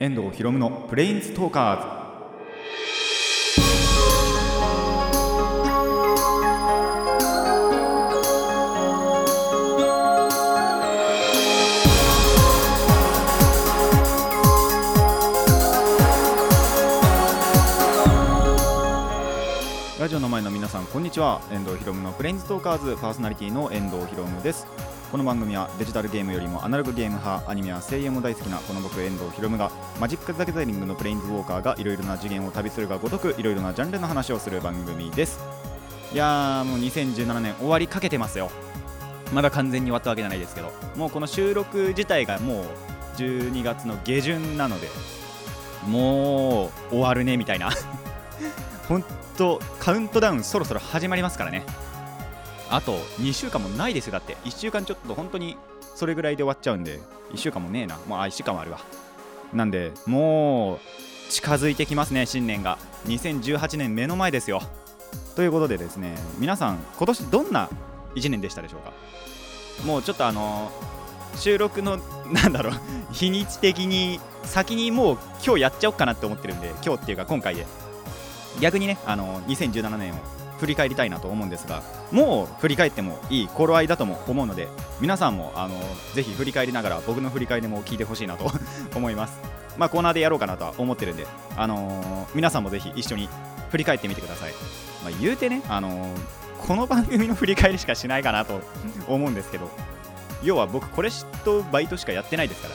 [0.00, 2.04] 遠藤ひろむのプレインズトーカーズ
[20.02, 21.40] ラジオの前の皆さんこんにちは。
[21.52, 24.66] 遠藤ひろむのプレインズトーカーズパーソナリティの遠藤ひろむです。
[25.10, 29.70] この番組はデジタルゲームよりもアナログゲーム派アニメや声優も大好きなこの僕遠藤ひろむが
[30.00, 35.40] マジック・ザ・ギャザリングのプレインズウォーカーがいろいろな次元を旅するがごとくいろいろなジャンルの話をする番組です。
[36.12, 38.50] いやーもう2017年終わりかけてますよ。
[39.32, 42.64] まだ完全に終わったわけじゃないですけどもうこの収録自体がもう
[43.16, 44.88] 12月の下旬なので
[45.86, 47.70] もう終わるねみたいな。
[48.88, 49.04] 本
[49.36, 51.64] 当カウントダウンそろそろ始まりますからね。
[52.74, 54.36] あと2週間もないですよだって。
[54.44, 55.56] 1週間ちょっと本当に
[55.94, 57.00] それぐらいで終わっちゃうんで。
[57.32, 57.96] 1週間もねえな。
[58.08, 58.80] もうあ1週間もあるわ。
[59.52, 60.78] なんでもう
[61.30, 62.78] 近づいてきますね新年が。
[63.06, 64.60] 2018年目の前ですよ。
[65.36, 67.70] ということでですね皆さん今年どんな
[68.16, 68.92] 1年でしたでしょうか？
[69.86, 70.72] もうちょっとあの
[71.36, 71.98] 収録の
[72.32, 72.74] なんだろう。
[73.12, 77.66] 日にち的に先にもう今日やっちゃおうかなって思ってるんで今日っていうか今回で。
[78.60, 80.16] 逆にねあの2017年を
[80.58, 84.68] 振り返りたいなと思うんですがもう振り返ってもいい頃合いだとも思うので
[85.00, 85.74] 皆さんもあの
[86.14, 88.50] ぜひ振り返りながら僕の振り返りも聞いてほしいなと
[88.94, 89.38] 思います。
[89.76, 93.28] まあコーナーでやろうかなとは思ってるんであのー皆さんもぜひ一緒に
[93.70, 94.52] 振り返ってみてください、
[95.02, 98.60] まあ、言うてねあのーこの番組の振り返りしかしないかなと
[99.06, 99.68] 思うんですけど
[100.42, 101.10] 要は僕これ
[101.44, 102.74] とバイトしかやってないですから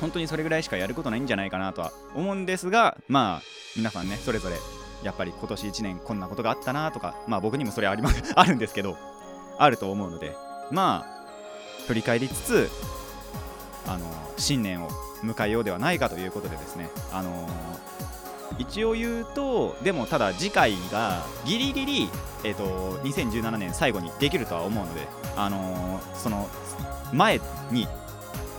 [0.00, 3.42] 本当にそれぐらいしかやることないんじゃないかなとは思うんですがまあ
[3.76, 4.56] 皆さんねそれぞれ
[5.02, 8.96] やっぱり今年1年こんなことがあったなとかまあ僕にもそれありま あるんですけど
[9.58, 10.36] あると思うので
[10.70, 12.70] まあ振り返りつつ
[13.86, 14.06] あの
[14.36, 14.90] 新年を
[15.22, 17.48] 迎えようではないかということでですねあの
[18.58, 22.10] 一応言うとでもただ次回がギリギリ、
[22.44, 26.48] えー、と2017年最後にできるとは思うのであのその
[27.12, 27.40] 前
[27.70, 27.88] に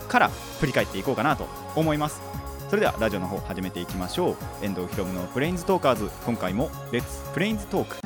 [0.07, 2.21] から振り返っていこうかなと思います。
[2.71, 4.37] それではラジオの方始めていきましょう。
[4.63, 6.09] 遠藤ひろむのプレインズトーカーズ。
[6.25, 7.97] 今回も Let's プレインズトーク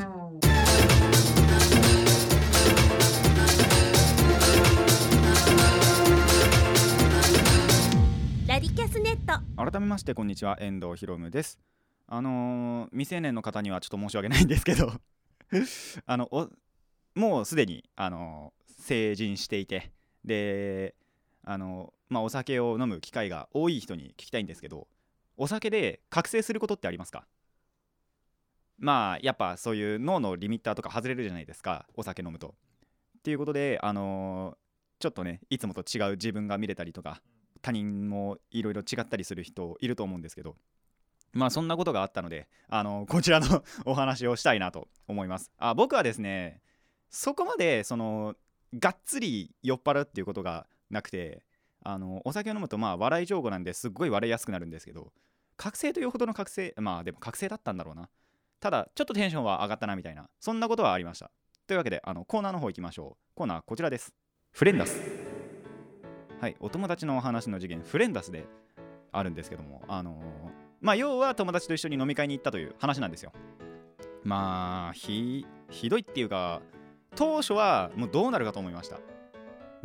[8.48, 9.40] ラディキャスネット。
[9.72, 10.58] 改めましてこんにちは。
[10.60, 11.60] 遠藤ひろむです。
[12.08, 14.92] あのー未成年の方にはちょっと申し訳ないんですけど。
[16.08, 16.50] あのお
[17.14, 19.92] もうすでにあのー成人していて。
[20.24, 20.96] で
[21.46, 24.88] あのまあお酒を飲む機会が多い人に聞きたいんですけど
[25.38, 27.26] お酒で覚醒することってありますか？
[28.78, 32.56] まあやっぱそういう脳のリミッターとか外れるじゃないですかお酒飲むと。
[33.20, 34.58] っていうことであのー
[34.98, 37.22] ちょっとねいつもと違う自分が見れたりとか
[37.62, 40.56] 他人もいろいろ違ったりする人いると思うんですけど
[41.34, 45.52] まあそんなことがあったのであのこちらのお話をしたいなと思います。
[45.58, 46.62] あ僕はですね
[47.10, 48.36] そこまでその
[48.80, 51.44] がっつり酔っ払うっていうことがなくて
[51.84, 55.12] あのお酒を飲むとまあ笑い上手なんですっごい笑いやすくなるんですけど
[55.58, 58.10] 覚醒というほどの覚醒まあでも覚醒だったんだろうな。
[58.60, 61.30] ただちょっとテンションは上がったなみたいなそんなことはありました。
[61.68, 63.36] というわけであのコーナーの方行きましょう。
[63.36, 64.14] コーナーこちらです。
[64.52, 65.00] フレンダス。
[66.42, 68.46] はいお友達のお話の次元フレンダスで
[69.12, 73.32] あるんですけどもあのーまあ要は友達と一緒に飲み会に行ったという話なんですよ。
[74.24, 75.46] まあひ
[75.90, 76.62] どいっていうか
[77.16, 79.00] 当初はもうどうなるかと思いました。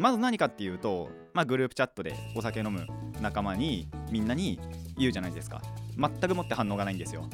[0.00, 2.87] まず何かっていうと、まあ、グループチャットでお酒飲む
[3.21, 4.59] 仲間にみんなに
[4.97, 5.61] 言うじゃないですか。
[5.99, 7.28] 全くもって反応がないんですよ。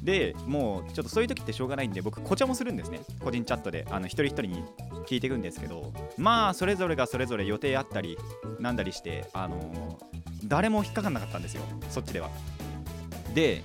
[0.00, 3.00] でもうちょっとそういう時ってしょうがないんで僕紅茶もするんですね。
[3.18, 3.84] 個人チャットで。
[3.90, 4.64] あの一人一人に
[5.08, 8.16] 聞いていくんですけどまあそれぞれがそれぞれ予定あったり
[8.60, 11.62] なんだりしてあのー誰も引っかかんなかったんですよ。
[11.90, 12.30] そっちでは。
[13.34, 13.60] で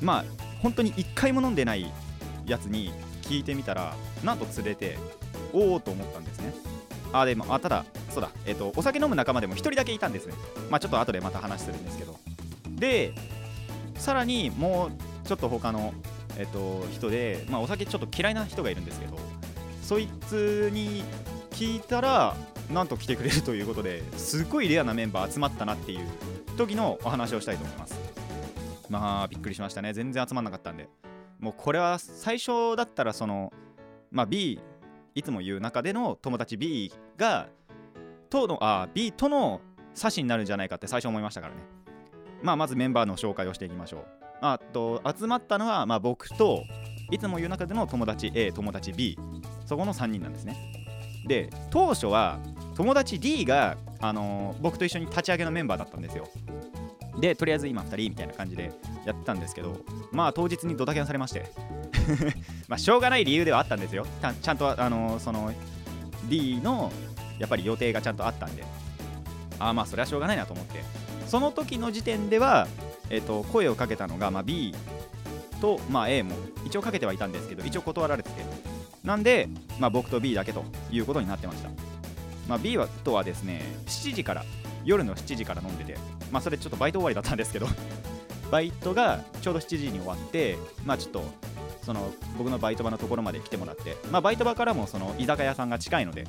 [0.00, 0.24] まあ
[0.62, 1.92] 本当に1回も飲んでない
[2.46, 2.92] やつに
[3.22, 4.96] 聞いてみたらなんと釣れて
[5.52, 6.71] おおと思ったんですね。
[7.12, 8.30] あでもあただそうだ。
[8.46, 10.34] えっ、とお酒飲む仲間でも1人だけいたんですね。
[10.70, 12.18] まあちょっと後でまた話するんですけど。
[12.68, 13.12] で
[13.96, 15.92] さらにもうちょっと他の
[16.36, 19.18] えっ、と人でまあお酒ちょっと嫌いな人がいるんですけど
[19.82, 21.04] そいつに
[21.50, 22.34] 聞いたら
[22.70, 26.08] なんと来てくれるということですごいレアなメンバー集まったなっていう
[26.56, 27.94] 時のお話をしたいと思います。
[28.88, 29.92] まあびっくりしましたね。
[29.92, 30.88] 全然集まんなかったんで。
[31.40, 33.52] もうこれは最初だったらその
[34.10, 34.60] まあ B
[35.14, 37.48] いつも言う中での友達 B が
[38.30, 39.60] とのあ B との
[39.94, 41.60] 差しになるんじゃないかって最初思いましたからね。
[42.42, 44.06] まあまずメンバーの紹介をしていきましょう。
[44.40, 46.62] あと集まったのはまあ僕と
[47.10, 49.18] いつも言う中での友達 A 友達 B
[49.66, 50.56] そこの3人なんですね。
[51.26, 52.40] で当初は
[52.74, 56.26] 友達 D が、あのー僕と一緒に立ち上げのメンバーだったんですよ。
[57.18, 58.72] でとりあえず今2人みたいな感じで
[59.04, 59.76] やってたんですけど
[60.10, 61.50] まあ当日にドタキャンされまして。
[62.68, 64.06] まあしょうがない理由ではあったんですよ。
[64.42, 65.52] ちゃんとあのその
[66.28, 66.90] D の
[67.38, 68.64] やっぱり予定がちゃんとあったんで。
[69.58, 70.82] ああまあそれはしょうがないなと思って。
[71.26, 72.66] その時の時点では、
[73.08, 74.74] えー、と声をかけたのが、まあ、B
[75.60, 76.34] と、まあ、A も
[76.66, 78.42] 一応かけてはいたんですけど一応断られてて。
[79.04, 79.48] なんで、
[79.78, 81.70] まあ、僕と B だけということになってました、
[82.48, 84.44] まあ、B はとはですね7時から
[84.84, 85.96] 夜の7時から飲んでて。
[86.32, 87.66] まあそれちょっとバイト終わりだったんですけど
[88.50, 91.22] バイトがちょうど7時に終わってまあちょっと
[91.82, 96.26] その僕のバイト場のところまで来てもらって、まあ、バイト場からもその居酒屋さんが近いので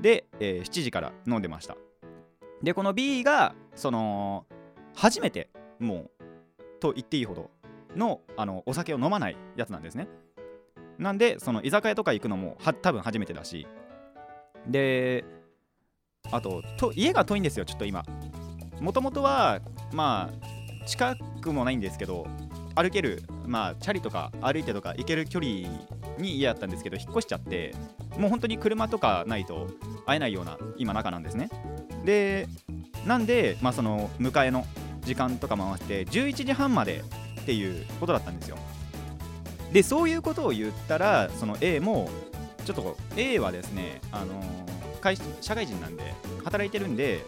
[0.00, 1.76] で、えー、7時から飲んでました。
[2.62, 4.44] でこの B がその
[4.94, 5.48] 初めて
[5.78, 6.24] もう
[6.80, 7.50] と言っていいほど
[7.96, 10.08] のあのお酒を飲まないやつなんですね。
[10.98, 13.66] なんでその居酒屋とか行くのもは多分初めてだし。
[14.66, 15.24] で
[16.30, 18.04] あとと家が遠いんですよちょっと今。
[18.80, 19.60] もともとは
[19.92, 22.26] まあ近くもないんですけど
[22.74, 25.68] 歩けるまあチャリとか歩いてとか行ける距離
[26.18, 27.74] に家あったんですけど引っ越しちゃって
[28.16, 29.68] もう本当に車とかないと
[30.06, 31.50] 会えないような今中なんですね。
[32.04, 32.48] で
[33.06, 34.66] なんでまあその迎えの
[35.02, 37.02] 時間とか回して11時半まで
[37.40, 38.58] っていうことだったんですよ。
[39.72, 42.08] でそういうことを言ったらその A も
[42.64, 46.14] ちょっと A はですねあのー、会社会人なんで
[46.44, 47.24] 働いてるんで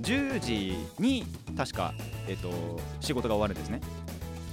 [0.00, 1.24] 10時に
[1.56, 1.94] 確か、
[2.26, 2.50] えーと、
[3.00, 3.80] 仕事が終わるんですね。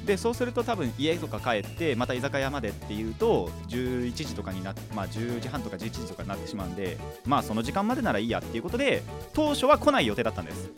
[0.06, 9.02] でそうすると多分家とか帰ってまた居酒屋までっていうと11時とかになって、まあ、10時半とか11時とかになってしまうんでまあその時間までならいいやっていうことで
[9.34, 10.70] 当初は来ない予定だったんです。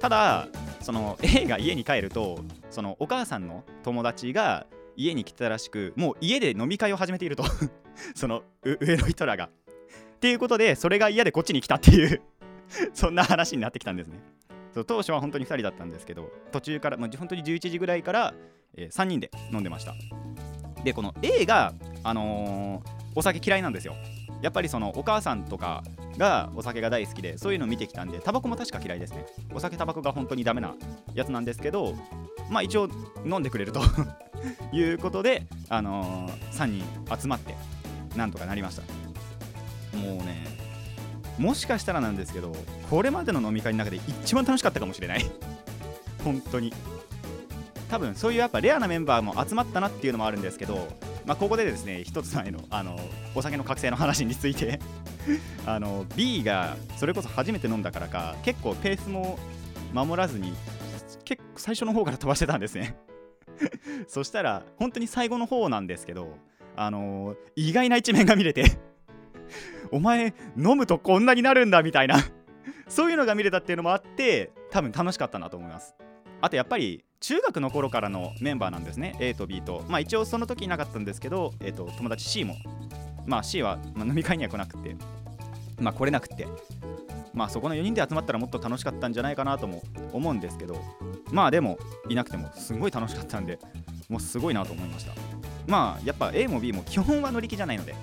[0.00, 0.46] ただ
[0.80, 2.38] その A が家に帰ると
[2.70, 4.66] そのお母さんの友達が
[4.96, 7.44] 家に来たらしくもう家で飲み会を始めていると。
[8.14, 9.46] その上の人らが。
[9.46, 12.22] っていうことでそれが嫌でこっちに来たっていう。
[12.94, 14.18] そんな話になってきたんですね。
[14.74, 18.34] そう当初は本当に2人だったんですけど途中から、まあ、本当に11時ぐらいから、
[18.76, 19.94] えー、3人で飲んでました。
[20.84, 21.74] でこの A が、
[22.04, 23.94] あのー、お酒嫌いなんですよ。
[24.40, 25.82] やっぱりそのお母さんとか
[26.16, 29.26] がお酒が大好きでそういうのを見てきたんでタバコも確か嫌いですね。
[29.52, 30.74] お酒タバコが本当にダメな
[31.14, 31.94] やつなんですけど
[32.50, 32.88] まあ一応
[33.24, 33.80] 飲んでくれると
[34.72, 36.84] いうことで、あのー、3人
[37.20, 37.56] 集まって
[38.16, 38.82] なんとかなりました。
[39.96, 40.67] もうね
[41.38, 42.54] もしかしたらなんですけど
[42.90, 45.24] これまでの飲み会の中で一番楽しかったかもしれない。
[46.24, 46.72] 本当に。
[47.88, 50.88] 多分そういうやっぱレアなメンバーも集まったなっていうのもあるんですけど
[51.28, 52.98] まあ、ここでですね一つ前のあの
[53.34, 54.80] お酒の覚醒の話について。
[55.66, 59.38] あの B がそれこそ初めて飲んだからか結構ペースも
[59.92, 60.54] 守らずに
[61.26, 62.96] 結構最初の方から飛ばしてたんですね。
[64.08, 66.38] そしたら本当に最後の方なんですけど
[66.76, 68.78] あの意外な一面が見れて。
[69.90, 72.16] お前飲むとこんなになるんだみたいな。
[72.88, 75.94] そういうのが見れたっていうのもあって多分楽しかったなと思います。
[76.40, 79.16] あとやっぱり中学の頃からのメンバーなんですね。
[79.20, 79.84] A と B と。
[79.88, 82.56] まあ一応その時いなかったんですけど、えー、と友達 C も。
[83.26, 84.96] まあ C は、ま飲み会には来なくて。
[85.80, 86.46] まあ来れなくて。
[87.34, 90.80] まあそこの4人で集まったらもっと楽しかったんじゃないかなとも思うんですけど。
[91.30, 91.78] まあでも
[92.08, 93.58] いなくてもすごい楽しかったんで
[94.08, 95.12] もうすごいなと思いました。
[95.66, 97.94] まあやっぱ A も B も基本は乗り気じゃないので。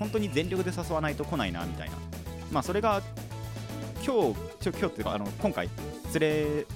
[0.00, 1.96] 本当に全力で誘わないと来ないなみたいな。
[2.50, 3.00] まあそれが
[4.04, 5.68] 今日今日っていうかあの今回
[6.18, 6.66] 連れ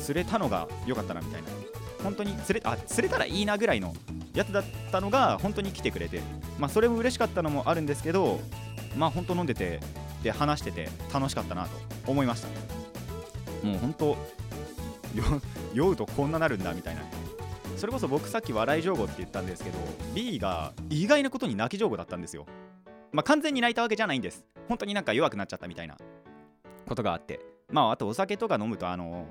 [0.00, 1.48] 釣れたのが良かったなみたいな。
[2.04, 3.94] 本当に釣れあ釣れたらいいなぐらいの
[4.34, 6.20] やつだったのが本当に来てくれて。
[6.58, 8.38] まあそれも嬉しかったのもあるんですけど
[8.96, 9.80] まあ本当飲んでて
[10.22, 11.70] で話してて楽しかったなと
[12.06, 12.48] 思いました。
[13.66, 14.16] もう本当
[15.72, 17.02] 酔うとこんななるんだみたいな。
[17.76, 19.78] それこそ僕さっき笑い上手って言ったんですけど
[20.14, 22.46] B が意外なことに泣き上手だったんですよ。
[23.12, 24.44] まあ完全に泣いたわけじゃないんです。
[24.68, 25.96] 本当になんか弱くなっちゃったみたいな
[26.88, 27.40] ことがあって。
[27.70, 29.26] まああとお酒とか飲むとあの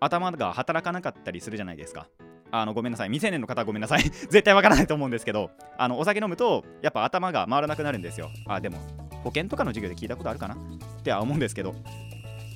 [0.00, 2.08] 頭が働かなかったりするじゃないですか。
[2.50, 3.08] あのごめんなさい。
[3.08, 4.02] 未成年の方はごめんなさい。
[4.30, 5.50] 絶対わからないと思うんですけど。
[5.76, 8.30] あのお酒飲むとやっぱ頭が回らなくなるんですよ。
[8.46, 8.78] あでも
[9.22, 10.54] 保険とかの授業で聞いたことあるかな？
[10.54, 11.74] っては思うんですけど。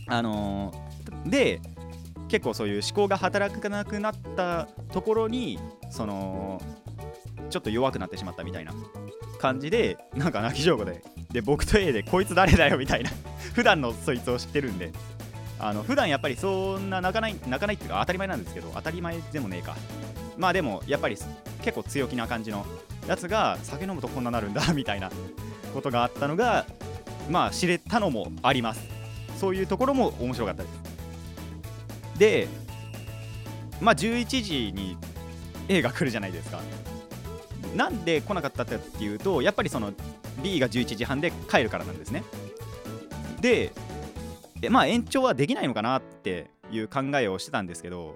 [0.08, 1.60] あのー、で
[2.32, 5.58] 結構そういう思考が働かなくなったところに
[5.90, 6.62] その
[7.50, 8.72] ちょっと弱くなってしまったみたいな
[9.38, 13.10] 感じでなんか泣き上手でで僕と A でこいつ誰だよみたいな
[13.52, 14.92] 普段のそいつを知ってるんで。
[15.58, 19.76] あの普段やっぱりそんな泣かない泣かないっていうか当たり前なんですけど当たり前でもねえか。
[20.36, 21.16] まあでもやっぱり
[21.62, 22.66] 結構強気な感じの
[23.06, 25.08] やつが酒飲むとこんななるんだみたいな
[25.72, 26.66] ことがあったのが
[27.30, 28.82] まあ知れたのもあります。
[29.38, 30.91] そういうところも面白かったです。
[32.22, 32.46] で
[33.80, 34.96] まあ11時に
[35.68, 36.60] A が来るじゃないですか。
[37.74, 39.92] なんで来なかったっていうとやっぱりその
[40.40, 42.22] B が11時半で帰るからなんですね。
[43.40, 43.72] で
[44.70, 48.14] まあ延長はできないのかなっていう考えをしてたんですけど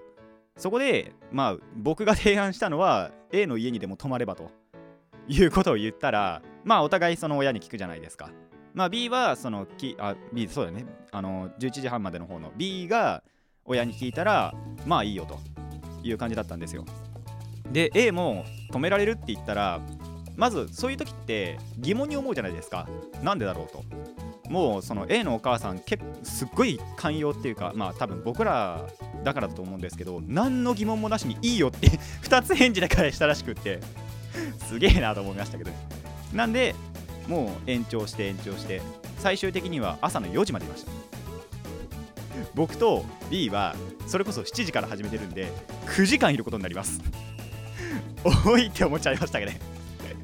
[0.57, 4.53] そこでまあ僕が提案したのは A の家にでも泊まればと
[5.27, 8.31] いうことを言ったらまあお互いその親に聞くじゃないですか。
[8.73, 10.85] まあ B はそのきあ B そうだね。
[11.11, 13.25] あの11時半までの方の B が
[13.67, 14.55] 親に聞いたら
[14.87, 15.39] まあいいよと
[16.03, 16.85] いう感じだったんですよ。
[17.73, 19.81] で A も止められるって言ったら
[20.37, 22.89] まずそういう時って疑問に思うじゃないですか。
[23.23, 23.85] なんでだろうと。
[24.49, 28.87] もうその A のお母さんけすっごい寛容っていうかまあ多分僕ら
[29.25, 31.89] だからだと思うんですけど何の疑問もなしにいいよって
[32.23, 33.81] 2つ返事で返したらしくって
[34.69, 35.73] すげえなと思いましたけど。
[36.33, 36.75] なんで
[37.29, 38.81] もう延長して延長して
[39.19, 41.16] 最終的には朝の4時までいました。
[42.55, 43.75] 僕と B は
[44.07, 45.50] それこそ7時から始めてるんで
[45.87, 47.00] 9時間いることになります。
[48.25, 49.61] 多いって思っちゃいましたけどね。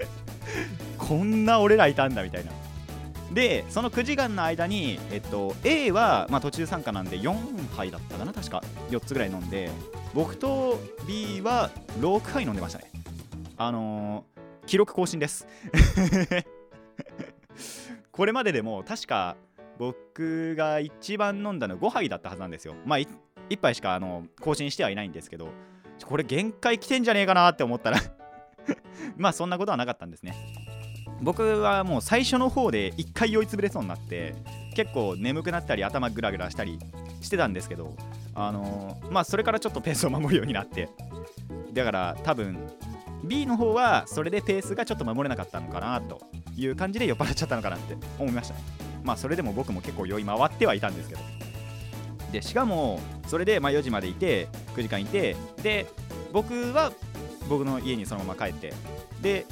[0.98, 2.52] こんな俺らいたんだみたいな。
[3.32, 7.34] でその9時間の間に、えっと、A は、まあ、途中参加なんで4
[7.74, 8.62] 杯だったかな確か。
[8.90, 9.70] 4つぐらい飲んで
[10.14, 12.90] 僕と B は6杯飲んでましたね。
[13.56, 15.46] あのー、記録更新です。
[18.10, 19.36] これまででも確か
[19.78, 22.74] 僕が一番飲んだの5杯だったはずなんですよ。
[22.84, 23.08] まあ 1,
[23.60, 25.48] 杯しかあの更新してはいないんですけど
[26.04, 27.98] これ限界来てんじゃねえかなって思ったら
[29.16, 30.34] まあそんなことはなかったんですね。
[31.20, 34.34] 僕はもう最初の方で1回酔いつぶれそうになって
[34.74, 36.78] 結構眠くなったり頭グラグラしたり
[37.20, 37.94] してたんですけど
[38.34, 40.88] あの、まあそれからちょっとペースを守るようになって。
[41.72, 42.58] だから多分
[43.24, 46.20] B の方はそれでペースがちょっと守れなかったのかなと
[46.56, 48.60] いう感じで酔っ払っちゃったのかなって思いましたね。
[49.04, 51.20] まあそれでも僕も結構酔い回ってはいたんですけど。
[52.32, 55.86] でしかもそれでま4時までいて9時間いてで
[56.32, 56.92] 僕は
[57.48, 58.72] 僕の家にそのまま帰って
[59.20, 59.44] で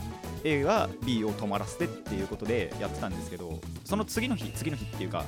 [0.44, 5.24] A は B を泊まらせてっていうことでやってたんですけどその次の日次の日っていうか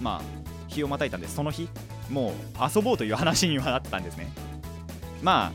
[0.00, 1.68] まあ日をまたいたんでその日
[2.08, 2.32] もう
[2.74, 4.30] 遊ぼうという話にはなったんですね。
[5.22, 5.52] まあ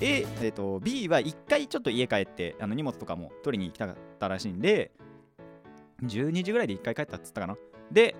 [0.00, 4.92] A、えーと、B は1回ちょっと家帰ってあの荷物とかも取りに行きたかったらしいんで
[6.02, 7.56] 12時ぐらいで1回帰ったっつったかな。
[7.90, 8.16] で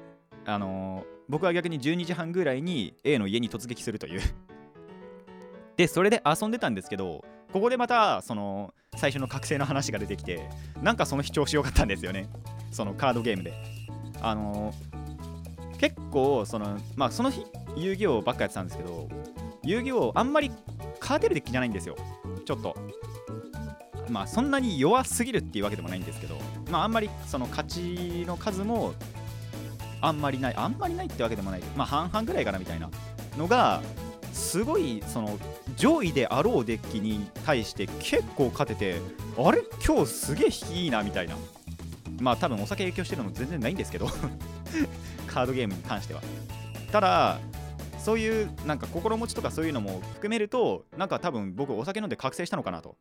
[0.47, 4.21] あのー、僕は逆に12時半ぐらいに A の家に突撃するという。
[5.77, 10.49] でそれで遊んでたんですけどここでまたその最初の覚醒の話が出てきて
[10.83, 12.29] なんかその日調子良かったんですよね。
[12.71, 13.53] そのカードゲームで。
[14.23, 17.45] あのー、結構そのまあその日
[17.77, 19.09] 遊戯王ばっかやってたんですけど
[19.63, 20.51] 遊戯王あんまり
[20.99, 21.97] カーテルデッキじゃないんですよ。
[22.45, 22.75] ちょっと。
[24.09, 26.37] まあそんなに弱すぎるっていうわけでもないんですけど。
[26.71, 28.95] まああんまりその勝ちの数も
[30.01, 30.55] あんまりない。
[30.57, 31.63] あんまりないってわけでもない。
[31.77, 32.91] まあ半々ぐらいかなみたいな
[33.37, 33.83] のが
[34.33, 35.39] すごいその
[35.77, 39.01] 上位であろうデッキに対して結構勝てて
[39.37, 39.63] あれ？
[39.85, 41.37] 今日すげえいいなみたいな。
[42.21, 44.07] まあ多分お酒影響してるのも全然ないんですけど。
[45.27, 46.23] カードゲームに関しては。
[46.91, 47.39] ただ
[47.99, 52.97] そういうなんか心持ちとかそういうのも含めるとなんか多分僕お酒飲んで覚醒したのかなと。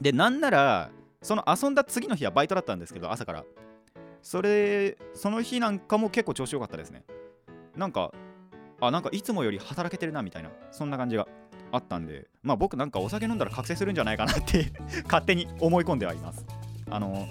[0.00, 0.90] でなんなら
[1.22, 3.44] その遊んだ次の日はバイトだったんですけど朝から。
[4.22, 7.04] それその日なんかも結構調子良かったですね。
[7.76, 8.12] なんか
[8.80, 11.26] あなんかいつもより働けてるなみたいなそんな感じが
[11.72, 14.72] あったんでまあ僕なんかお酒飲んだら覚醒するんじゃないかなって
[15.04, 16.44] 勝手に思い込んではいます。
[16.90, 17.26] あの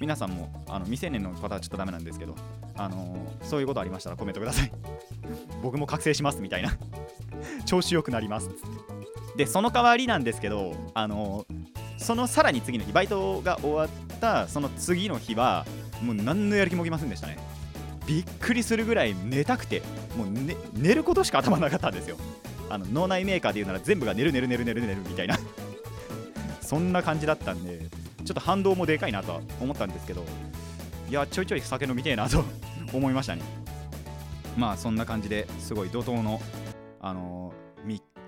[0.00, 2.34] 皆さんもあの未成年の方はちょっとダメなんですけど
[2.76, 4.72] あのそういうことありましたらコメントください。
[5.62, 6.76] 僕も覚醒しますみたいな。
[7.66, 8.50] 調子よくなります。
[9.36, 11.46] でその代わりなんですけどあの
[12.02, 15.64] そのさらに次の日バイトが終わったその次の日は
[16.02, 17.38] もう何のやる気も起きませんでしたね。
[18.06, 19.80] びっくりするぐらい寝たくて
[20.16, 22.16] もう、ね、寝ることしか頭なかったんですよ。
[22.68, 25.38] あの脳内メーカーで言うなら全部が寝る寝る寝る寝る寝るみたいな。
[26.60, 27.88] そんな感じだったんで
[28.24, 30.24] ちょっと反動もでかいなとは思ったんですけど
[31.10, 32.44] いやちょいちょい酒飲みてえなと
[32.92, 33.42] 思いましたね。
[34.56, 36.40] まあそんな感じですごい怒涛の
[37.04, 37.52] あの、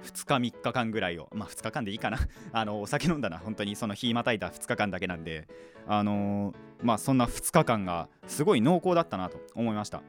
[0.05, 2.19] 2日3日間ぐらいをまあ2日間でいいかな。
[2.53, 3.39] あのお酒飲んだな。
[3.39, 5.49] 本当にその日またいた2日間だけなんで。
[5.87, 10.03] あのー、まあそんな2日間がすごい濃厚だったなと思いました。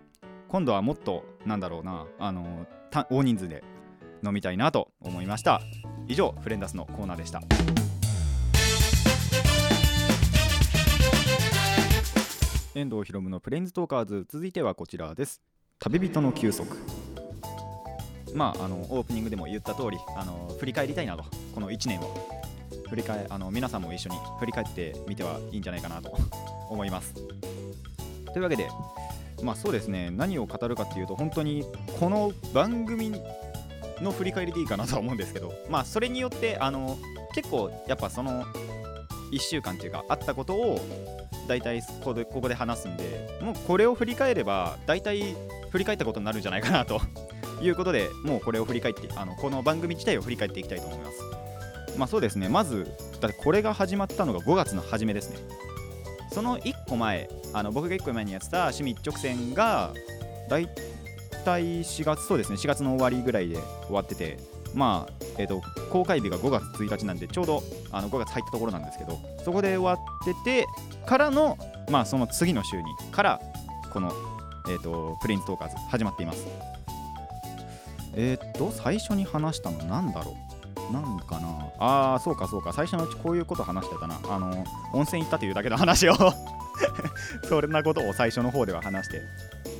[0.48, 2.08] 今度はもっとなんだろうな。
[2.20, 3.64] あのー、大人数で
[4.24, 5.62] 飲みたいなと思いました。
[6.08, 7.42] 以上フレンダスのコーナーでした。
[12.76, 14.26] 遠藤ひろむのプレインズトーカーズ。
[14.28, 15.42] 続いてはこちらです。
[15.80, 17.05] 旅人の休息。
[18.36, 21.24] まあ、あのオープニングでも言った通りあの振り返りたいなと。
[21.54, 22.14] この1年を。
[22.90, 26.16] 振り返あの皆さんも一緒に振り返ってみてはいいんじゃないかなと。
[26.70, 27.14] 思います。
[27.14, 27.22] と
[28.36, 28.70] いうわけで
[29.42, 30.12] まあそうですね。
[30.12, 31.66] 何を語るかっていうと本当に
[32.00, 33.14] この番組
[34.02, 36.98] の振り返りでいいかなとは思うんですけどまあそれによってあの
[37.34, 38.46] 結構やっぱその
[39.32, 40.80] 1週間っていうかあったことを
[41.48, 45.36] 大体ここでここで話すんでもうこれを振り返れば大体
[45.70, 47.02] 振り返ったことになるんじゃないかなと。
[47.62, 51.18] いうことでもうこれを振り返ってあのこの番組自体を振り返っていきたいと思います。
[51.98, 52.50] まあそうですね。
[52.50, 52.92] まず
[53.22, 55.38] だこれが始まったのが5月の初めですね。
[56.34, 59.94] その1個前あの僕が1個前にやってた趣味一直線が
[60.50, 60.70] だい
[61.46, 62.58] たい4月そうですね。
[62.58, 63.56] 4月の終わりぐらいで
[63.88, 64.38] 終わってて
[64.76, 70.68] まあえーと公開日が5月1日なんでちょうどあの5月入ったところなんですけどそこで終わってて
[71.06, 71.58] からの
[71.90, 73.42] まあその次の週にから
[73.94, 74.12] この、
[74.70, 76.46] えー、とプレインストーカーズ始まっています。
[78.18, 80.36] えっ、と最初に話したのなんだろ
[80.90, 80.94] う？
[80.94, 81.72] なんかな？
[81.80, 82.74] あーそうかそうか。
[82.74, 84.20] 最初のうちこういうこと話してたな。
[84.30, 86.14] あの温泉行ったというだけの話を。
[87.48, 89.22] そんなことを最初の方では話して。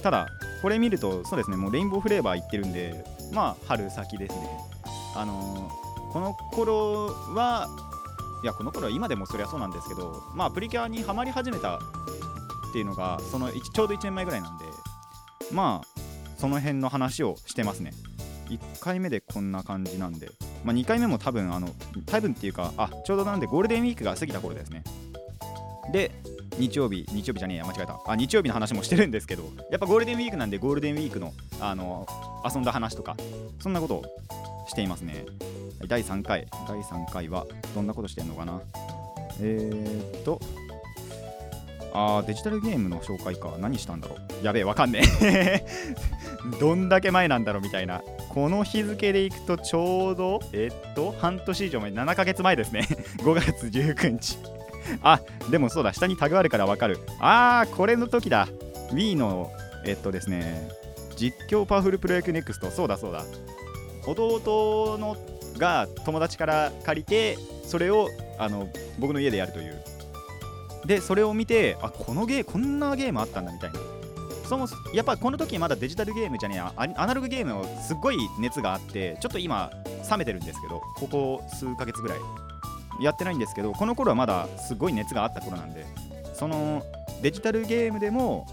[0.04, 0.28] ただ
[0.62, 4.75] これ見るとそうですねもうレインボーフレーバー行ってるんでまあ春先ですね。
[5.16, 5.72] あの
[6.12, 7.68] この頃は
[8.44, 11.80] いやこの頃は今でもそりゃそうなんですけどまあプリキュアにはまり始めたっ
[12.74, 14.66] ていうのがそのちょうど1年前ぐらいなんで
[15.52, 16.02] まあ
[16.38, 17.94] その辺の話をしてますね。
[18.50, 20.30] 1回目でこんな感じなんで、
[20.64, 21.70] まあ、2回目も多分あの
[22.06, 24.84] 多分っていうかあちょうどなんでゴールデンウィークが過ぎた頃ですね。
[25.92, 26.12] で
[26.58, 28.00] 日曜日日曜日じゃねえや間違えた。
[28.08, 32.08] あ日曜日の話もしてるんですけどやっぱゴールデンウィークなんでゴールデンウィークのあの
[32.50, 33.18] 遊んだ話とか
[33.60, 34.06] そんなことを
[34.68, 35.26] していますね。
[35.88, 38.62] 第3回第3回はどんなことしてんのかな？
[39.42, 40.40] えー、っと
[41.94, 43.56] あデジタルゲームの紹介か。
[43.60, 44.46] 何したんだろう？
[44.46, 45.66] やべえわかんねえ。
[46.60, 48.02] どんだけ前なんだろうみたいな。
[48.30, 52.88] この日付でいくとちょうどえっと半年以上前7ヶ月前ですね。
[53.24, 54.55] 5月19日。
[55.02, 55.94] あでもそうだ。
[55.94, 57.00] 下にタグあるからわかる。
[57.20, 58.48] あーこれの時だ。
[58.92, 59.52] Wii の
[59.86, 60.70] えっとですね
[61.16, 62.70] 実況パワフルプロ野球ネクスト。
[62.72, 63.24] そうだそうだ。
[64.06, 65.18] 弟の
[65.58, 68.68] が友達から借りてそれをあの
[69.00, 69.82] 僕の家でやるという。
[70.86, 73.80] でそれを見てあこのゲーこんなゲームあったんだみたいな。
[74.48, 76.74] そもそやっぱこの時まだデジタルゲームじゃねえや。
[76.76, 79.72] アアナログゲームをすっごい熱があってちょっと今
[80.12, 82.20] 冷めてるんですけどここ数ヶ月ぐらい。
[83.00, 85.86] やってないんですけどこの頃はまだすごい熱があった頃なんで
[86.34, 86.84] その
[87.22, 88.48] デジタルゲームでも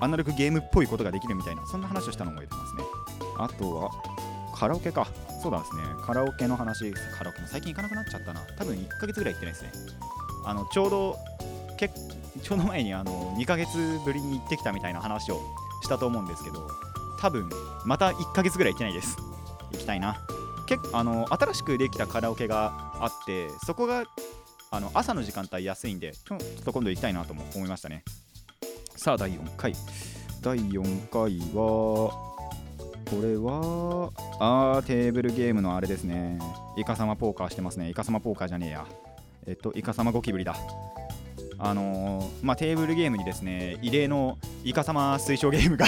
[0.00, 2.82] アナログゲームっぽいことができるみたいなそんな話をしたのを覚えてますね。
[3.38, 3.90] あとは
[4.54, 5.06] カラオケか。
[5.42, 5.82] そうだですね。
[6.02, 6.92] カラオケの話。
[6.92, 8.40] カラオケも最近行かなくなっちゃったな。
[8.56, 9.72] 多分1ヶ月ぐらい行ってないですね。
[10.46, 11.16] あのちょうど
[11.76, 15.40] けちょうど前にあの2ヶ月ぶりに行ってきたみたいな話を
[15.82, 16.68] したと思うんですけど
[17.20, 17.48] 多分
[17.84, 19.16] また1ヶ月ぐらい行ってないです。
[19.72, 20.16] 行きたいな。
[20.66, 24.04] 結あの新しくできたカラオケがあってそこが
[24.70, 28.04] あの朝の時間帯安いんでちょっと今度行きたいなとも思いましたね。
[28.96, 29.74] さあ第4回。
[30.42, 32.34] 第4回は
[33.10, 36.38] これはあーテーブルゲームのあれですね。
[36.76, 37.88] イカサマポーカーしてますね。
[37.88, 38.86] イカサマポーカーじゃねえや。
[39.46, 40.56] えっとイカサマゴキブリだ。
[41.58, 45.86] あのーまあ、テーブルゲームにですね異例のイカサマ推奨ゲームが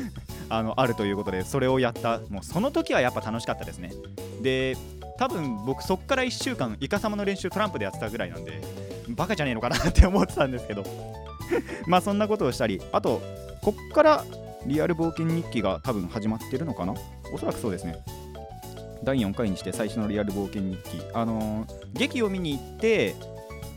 [0.48, 2.20] あのあるということでそれをやった。
[2.30, 3.90] もうその時はやっぱ楽しかったですね。
[4.42, 4.76] で
[5.18, 8.60] 多分僕そっから1週間イカサマの練習トランプでやってたぐらいなんで
[9.08, 10.84] バカじゃねえのかなって思ってたんですけど。
[11.86, 13.20] まあそんなことをしたりあと
[13.62, 14.24] こっから
[14.66, 16.94] リアル冒険日記が多分始まってるのかな？
[17.32, 17.98] おそらくそうですね。
[19.04, 21.00] 第4回にして最初のリアル冒険日記。
[21.14, 23.16] あのー劇を見に行って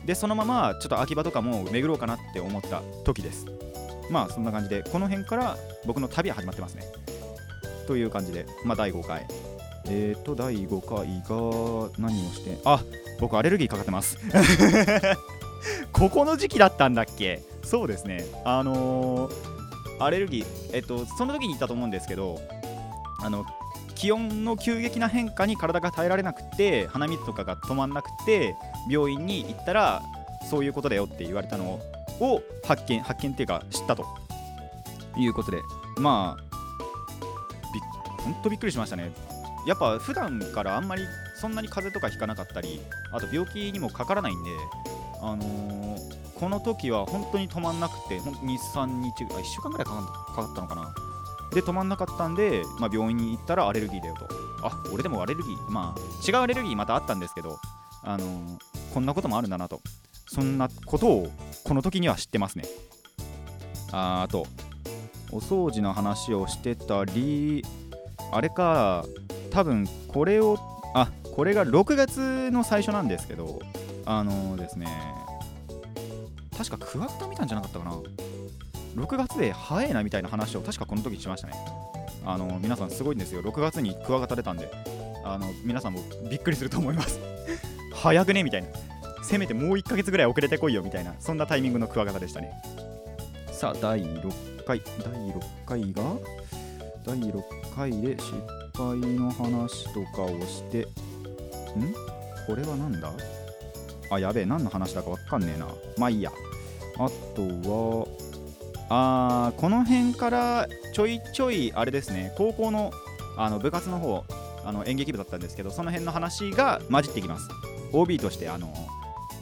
[0.06, 3.46] でそのままちょっと秋葉とかも巡ろうかなって思った時です。
[4.10, 6.84] まあそんな感じでこの辺から僕の旅は始まってますね。
[7.88, 9.26] という感じでまあ第5回。
[9.86, 12.82] えーと第5回が何をしてあ
[13.20, 14.18] 僕アレルギーかかってます。
[15.92, 17.42] ここの時期だったんだっけ？
[17.64, 18.26] そうですね。
[18.46, 19.52] あのー
[20.00, 22.42] アレルギーえっとその時に言ったと思うんですけど
[23.22, 23.46] あの
[23.94, 28.56] 気温の急激な変化に体が耐えられなくて鼻水とかが止まんなくて
[28.90, 30.02] 病院に行ったら
[30.50, 31.80] そういうことだよって言われたの
[32.20, 34.06] を発見発見っていうか知ったと。
[35.18, 35.62] いうことで。
[35.98, 36.44] まあ
[37.74, 37.84] びっ
[38.24, 39.12] ほんとびっくりしましたね。
[39.66, 41.04] やっぱ普段からあんまり
[41.36, 44.50] そんなに風邪とかひかなかったりあと病気にもかからないんで
[45.22, 49.94] あのーこの時は本当に止まんなくてほんと23日あ1週間ぐらいか
[50.36, 50.92] かったのかな。
[51.54, 54.28] で止まんなかったんで、まあ、病院に行ったらアレルギーだよと。
[54.64, 57.60] あ俺でもアレルギーまあ違うアレルギーまたあったんですけど
[58.02, 58.58] あのー
[58.92, 59.82] こんなこともあるんだなと。
[60.28, 61.32] そんなことを
[61.64, 62.64] この時には知ってますね。
[63.92, 64.48] ああと
[65.32, 67.64] お掃除の話をしてたり
[68.32, 69.06] あれか
[69.52, 70.58] 多分これを
[70.94, 73.60] あこれが6月の最初なんですけど
[74.06, 74.88] あのーですね
[76.58, 77.96] 確かクワガタ見たんじゃなかったかな。
[78.96, 81.54] 6月で早いなみたいな話を確かこの時しましたね。
[82.24, 83.42] あの皆さんすごいんですよ。
[83.42, 84.70] 6月にクワガタ出たんで
[85.24, 87.20] あの皆さんもびっくりすると思います。
[87.96, 88.68] 早くねみたいな。
[89.24, 92.52] せめてもう1ヶ月ぐらい遅れてこいよみたいなそんなタイミングのクワガタでしたね。
[93.52, 96.04] さあ第6回第6回が
[97.06, 97.44] 第6
[97.76, 98.34] 回で失
[98.74, 101.94] 敗の話とかをしてん？
[102.48, 103.12] これはなんだ？
[104.10, 105.68] あやべえ何の話だかわかんねえな。
[105.98, 106.32] まあいいや。
[106.98, 108.08] あとは
[108.90, 112.34] あーこの辺からちょいちょいあれですね。
[112.38, 112.92] 高校の
[113.38, 114.26] あの部活の方
[114.66, 117.48] あの演劇部だったんですけどその辺の話が混じってきます。
[117.94, 118.68] OB としてあの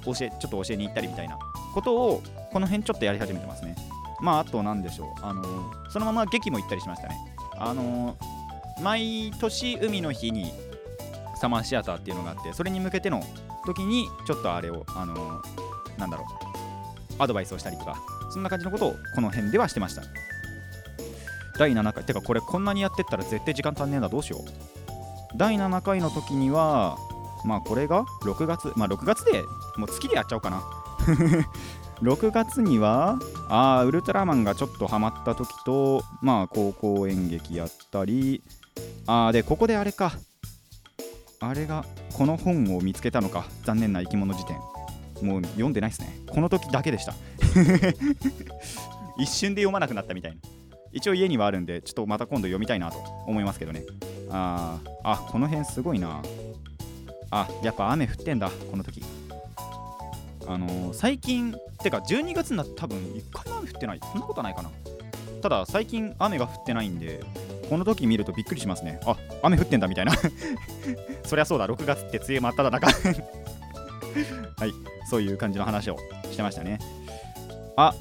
[0.05, 1.37] 教えちょっと教えに行ったりみたいな。
[1.73, 3.75] ことをこの辺ちょっとやり始めてますね。
[4.21, 5.07] まああと何でしょう。
[5.21, 5.43] あの
[5.89, 7.15] そのまま劇も行ったりしましたね。
[7.57, 8.17] あの
[8.81, 10.51] 毎年海の日に
[11.39, 13.23] サマーシアターっていうのがあってそれに向けての
[13.65, 15.41] 時にちょっとあれをあの
[15.97, 17.97] なんだろうアドバイスをしたりとか
[18.31, 20.03] そんな感じのことをこの辺ではしてました。
[21.57, 24.43] 第7回てかこれこんなにやってったら絶対時間足んねえなどうしよう。
[25.35, 26.97] 第7回の時には
[27.43, 29.43] まあこれが6月まあ6月で
[29.75, 30.63] もう月でやっちゃおうかな。
[32.01, 38.41] 6月にはあウルトラマンがちょっとハマった時とまあ高校演劇やったり
[39.11, 40.11] あーでここであれか。
[41.39, 43.47] あれがこの本を見つけたのか。
[43.63, 44.57] 残念な生き物辞典。
[45.27, 46.15] もう読んでないですね。
[46.29, 47.15] この時だけでした。
[49.17, 50.37] 一瞬で読まなくなったみたいな。
[50.91, 53.81] 一応家にはあるんでちょっとまた今度読みたいなと思いますけどね。
[54.29, 56.21] ああこの辺すごいな。
[57.31, 58.51] あやっぱ雨降ってんだ。
[58.69, 59.01] この時。
[60.47, 63.99] あのー最近てか12月になって多分1回も雨降ってない。
[64.03, 64.69] そんなことないかな。
[65.41, 67.23] ただ最近雨が降ってないんで
[67.69, 68.99] この時見るとびっくりしますね。
[69.05, 70.13] あ雨降ってんだみたいな。
[71.23, 71.67] そりゃそうだ。
[71.67, 72.87] 6月って梅雨真っ只中。
[74.57, 74.73] はい。
[75.09, 75.97] そういう感じの話を
[76.31, 76.79] してましたね。
[77.75, 77.93] あ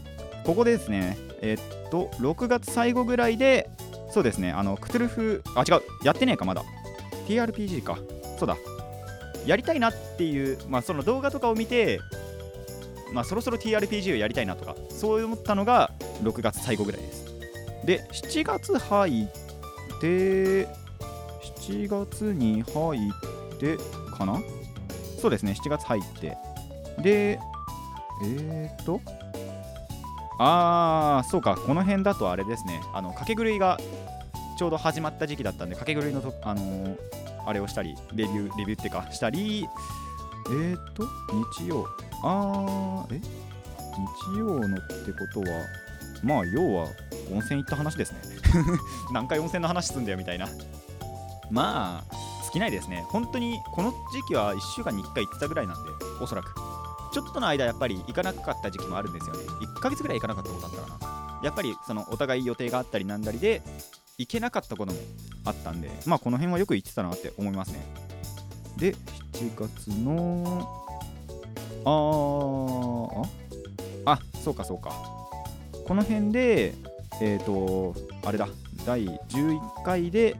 [0.44, 1.18] ここでですね。
[1.42, 3.68] えっと6月最後ぐらいで
[4.10, 4.52] そうですね。
[4.52, 5.82] あのクトゥルフあ違う。
[6.04, 6.62] やってねえかまだ。
[7.28, 7.98] TRPG か。
[8.38, 8.56] そうだ。
[9.46, 12.00] やりたいなっていう、まあ、その動画とかを見て、
[13.12, 17.24] まあ、そろそろ TRPG をやりたいなとかそう思ったのが6月最後ぐらいです。
[17.84, 19.47] で7月入っ
[20.00, 20.66] て
[21.60, 22.96] 7月に入
[23.54, 23.76] って
[24.16, 24.40] かな？
[25.20, 26.36] そうですね7月入って。
[27.02, 27.38] で
[28.24, 29.00] えー、っと？
[30.40, 32.80] あーそうかこの辺だとあれですね。
[32.94, 33.78] あの掛け狂いが
[34.58, 36.96] ちょうど始まった時期だったんで掛け狂いのとあのー
[37.46, 39.66] あれをしたりレビューレビューってかしたり
[40.50, 41.04] えー、っと？
[41.60, 41.86] 日曜。
[42.22, 43.20] あーえ？
[44.30, 45.46] 日曜のってことは
[46.22, 46.88] まあ要は
[47.32, 48.20] 温泉行った話ですね。
[49.12, 50.48] 何回温泉の話すんだよみたいな。
[51.50, 53.04] まあ尽きないですね。
[53.08, 56.54] 本当にこの時期は1週間に1回行ってたぐらいなんでおそらく。
[57.12, 59.40] ちょっとの間やっぱり行かなかった時期もあるんですよね。
[59.44, 61.40] 1ヶ月ぐらい行かなかったことあったかな。
[61.42, 63.62] やっぱりそのお互い予定があったりなんだりで
[64.18, 64.98] 行けなかったことも
[65.44, 67.86] あったんでまあこの辺はよく行ってたなって思いますね。
[68.76, 68.94] で
[69.32, 70.84] 7月の
[71.84, 73.28] あー
[74.04, 75.07] ああそうかそうか。
[75.88, 76.74] この辺で
[77.20, 78.48] えっ、とあれだ
[78.86, 80.36] 第11回で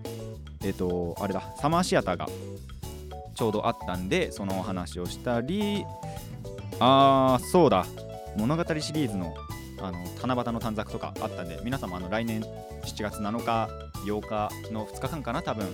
[0.62, 2.26] えっ、とあれだサマーシアターが
[3.34, 5.84] ちょうどあったんでそのお話をしたり
[6.78, 7.86] あーそうだ
[8.36, 9.34] 物語シリーズの
[9.80, 12.42] あの七夕の短冊とかあったんで皆様あの来年
[12.82, 13.68] 7月7日
[14.04, 15.66] 8日の2日間かな多分。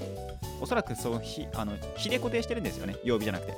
[0.61, 3.55] おそらくその日あの日で固定してるんですよね曜日じゃなくて。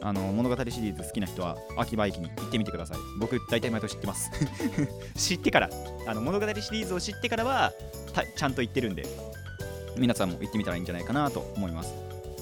[0.00, 2.98] あの物語シリーズ好きな人は秋葉駅に行ってみてください。
[3.18, 4.30] 僕大体毎年知ってます。
[5.16, 5.70] 知ってから。
[6.06, 7.72] あの物語シリーズを知ってからは
[8.36, 9.06] ちゃんと行ってるんで
[9.96, 11.92] 皆さんも行ってみたらいいんじゃないかなと思います。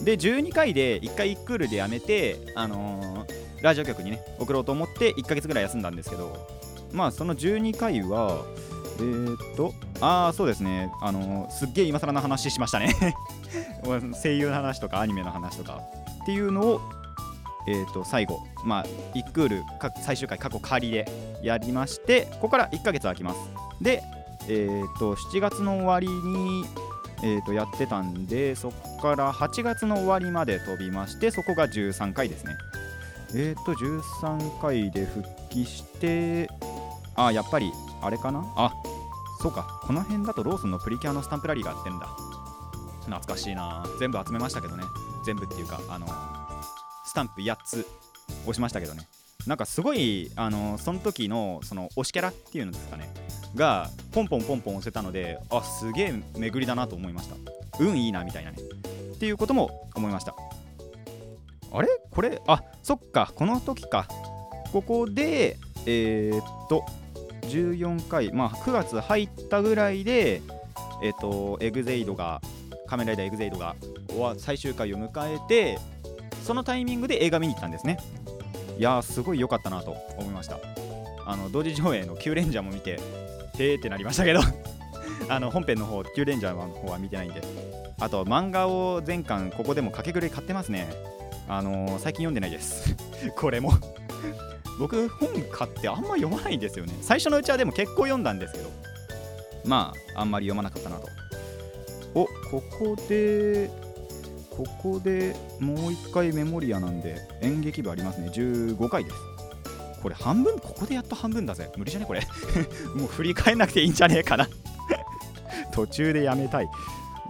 [0.04, 6.46] で12回で1回1クールでやめてあのーラジオ局にね送ろうと思って1ヶ月ぐらい休んだんですけど
[6.92, 8.44] まあその12回は
[8.98, 10.90] えー、っとああそうですね。
[11.00, 12.94] あのーすっげえ今更の話しましたね。
[14.22, 15.80] 声優の話とかアニメの話とか
[16.22, 16.80] っていうのを
[17.68, 19.62] えー、と最後、まあ、1クール
[20.02, 21.06] 最終回過去仮で
[21.42, 23.38] やりましてここから1ヶ月空きます。
[23.80, 24.02] で、
[24.48, 26.64] えー、と7月の終わりに、
[27.22, 32.54] えー、とやってたんでそこから8月の終わりまで飛びましてそこが13回ですね。
[33.34, 36.48] えっ、と13回で復帰して
[37.16, 38.44] あやっぱりあれかな？
[38.56, 38.72] あ
[39.40, 39.80] そうか。
[39.82, 42.06] この辺だとローソンのプリキュアのスタンプラリーがやってんだ。
[43.00, 43.84] 懐かしいな。
[43.98, 44.84] 全部集めましたけどね。
[45.24, 46.06] 全部っていうかあの
[47.06, 47.86] スタンプ8つ
[48.42, 49.06] 押しましたけどね。
[49.46, 53.08] なんかすごいあのその時のその推しキャラっていうのですかね。
[53.54, 57.36] がポンポンポンポン押せたのであすげえ巡りだなと思いました。
[57.78, 58.58] 運いいなみたいなね。
[59.14, 60.34] っていうことも思いました。
[61.72, 61.88] あれ？
[62.10, 62.42] これ？
[62.46, 63.32] あそっか。
[63.34, 64.08] この時か。
[64.72, 66.84] ここでえー、っと
[67.42, 68.32] 14回。
[68.32, 70.42] まあ9月入ったぐらいで
[71.02, 72.40] えーっとエグゼイドが
[72.88, 73.76] 仮面ライダーエグゼイドが
[74.38, 75.78] 最終回を迎えて
[76.46, 77.98] そのタイミングで映画見に行ったんですね。
[78.78, 80.60] いやーすごい良かったなと思いました。
[81.26, 83.00] あの同時上映の「キューレンジャー」も見て
[83.58, 84.40] へーってなりましたけど。
[85.28, 87.42] あの本編の方キューレンジャーの方は見てないんで。
[87.98, 90.86] あと漫画を全巻ここでも掛け狂い買ってますね。
[91.48, 92.94] あのー最近読んでないです。
[93.34, 93.72] これも。
[94.78, 96.94] 僕本買ってあんま読まないんですよね。
[97.00, 98.70] 最初のうちはでも結構読んだんですけど。
[99.64, 101.08] まああんまり読まなかったなと。
[102.14, 103.68] おここで
[104.56, 108.28] ここでもう一回メモリアなんで演劇部ありますね。
[108.28, 109.16] 15回です。
[110.02, 111.70] これ半分ここでやっと半分だぜ。
[111.76, 112.06] 無理じゃね？
[112.06, 112.20] これ。
[112.94, 114.48] もう振り返んなくていいんじゃねえかな。
[115.72, 116.68] 途中でやめたい。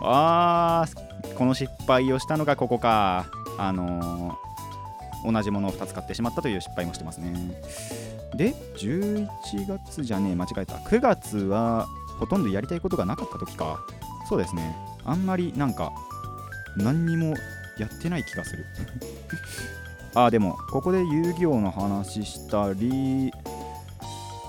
[0.00, 3.26] あーこの失敗をしたのがここか。
[3.58, 4.46] あのー
[5.24, 7.60] 同じものを2つ買ってしまったという失敗もしてますね。
[8.36, 9.26] で11
[9.66, 10.34] 月じゃねえ。
[10.36, 10.76] 間違えた。
[10.76, 11.86] 9月は
[12.20, 13.80] ほとんどやりたいことがなかった時か。
[14.28, 14.76] そうですね。
[15.04, 15.90] あんまりなんか
[16.76, 17.34] 何にも
[17.78, 18.64] やってない気がする。
[20.14, 23.30] あでもここで遊戯王の話したり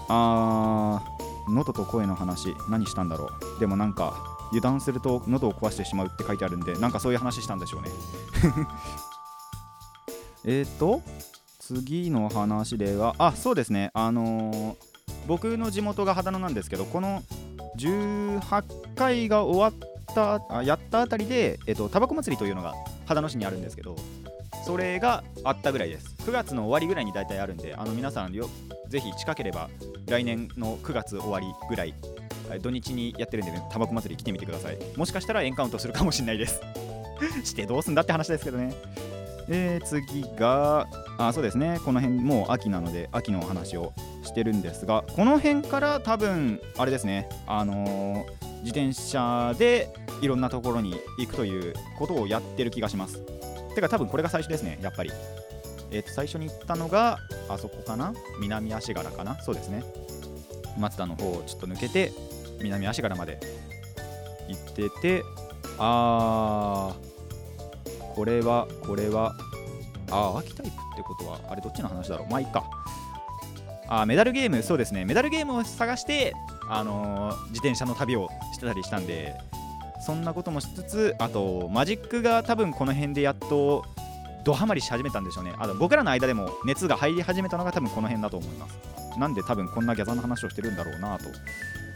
[0.08, 3.60] あー喉と声の話何したんだろう。
[3.60, 4.14] でもなんか
[4.50, 7.90] 油断すると喉を壊してしまうって書いてあるんでなんかそういう話したんでしょうね。
[10.46, 11.02] えっと
[11.60, 13.92] 次の話ではあそうですね。
[13.94, 14.76] あのー
[15.28, 17.22] 僕の地元が秦野なんですけどこの
[17.78, 20.58] 18回が終わった。
[20.58, 22.74] あやったあたりで、えっと、タバコ祭りというのが
[23.06, 23.96] 秦野市にあるんですけど
[24.66, 26.16] それがあったぐらいです。
[26.26, 28.50] 9月の終わりぐらいに大体あるんであの皆さんよ
[28.90, 29.70] ぜひ近ければ
[30.08, 31.94] 来年の9月終わりぐらい
[32.50, 34.78] はい土日にやってるんでねタバコ祭り来てみてください。
[34.96, 36.62] もしかしたらエンカウントするかもしれないです。
[37.44, 38.74] してどうすんだって話ですけどね。
[39.50, 41.80] えー、次があそうですね。
[41.86, 47.30] この辺もう秋なので秋のお話をしてるんですがこの辺から多分あれですね。
[47.46, 49.90] あのー自転車で
[50.22, 53.20] いろんなところに行くということをやってる気がします。
[53.76, 55.12] てか多分これが最初ですねやっぱり。
[55.90, 57.18] えっ、と最初に行ったのが
[57.48, 58.14] あそこかな？
[58.42, 59.40] 南足柄かな？
[59.42, 59.84] そうですね。
[60.78, 62.12] 松田の方をちょっと抜けて
[62.62, 63.40] 南足柄まで
[64.50, 65.24] 行ってて
[65.78, 69.34] あーこれはこれは
[70.12, 72.28] あー秋タイプってことはあれどっちの話だろう？
[72.30, 72.66] まあいいか。
[73.90, 75.06] あメダルゲームそうですね。
[75.06, 76.34] メダルゲームを探して
[76.70, 79.36] あのー自転車の旅をしてたりしたんで
[80.06, 83.84] そんなこともしつつあとマジックが多分この辺でやっと
[84.44, 85.54] ドハマりし始めたんでしょうね。
[85.58, 89.20] あの僕らの間でも熱が入り始めたのが多分この辺だと思います。
[89.20, 91.26] なんで多分こんなギャザーの話をしてるんだろうなと。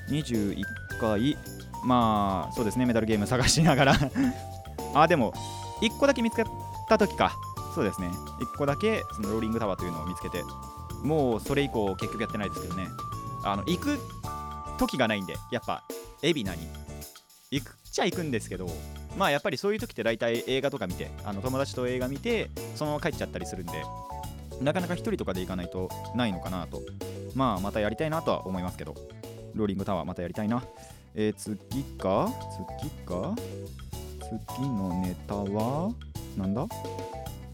[0.10, 0.62] 21
[1.00, 1.38] 回
[1.86, 2.86] まあそうですね。
[2.86, 3.96] メダルゲーム探しながら。
[4.96, 5.34] あでも
[5.82, 6.44] 1個だけ見つけ
[6.90, 7.32] た時か。
[7.74, 8.10] そうですね。
[8.10, 10.42] 1個だけそのローリングタワーというのを見つけて。
[11.04, 12.88] もうそれ以降結局やってないですけどね。
[13.44, 14.00] あの行く
[14.78, 15.84] 時がないんでやっぱ
[16.22, 16.68] 海老名に。
[17.52, 18.68] 行くっちゃ行くんですけど
[19.18, 23.74] まあやっぱりそういう時って大体映画とか見てあの友達と映画見てそのまま帰っちゃったりするんで
[24.62, 26.82] なかなか一人とかで行かないとないのかなと。
[27.36, 28.96] まあまたやりたいなとは思いますけど。
[29.54, 30.64] ローリングタワーまたやりたいな。
[31.14, 32.30] えー、次か？
[32.80, 33.36] 次か？
[34.56, 35.92] 次のネタは？
[36.38, 36.68] なんだ？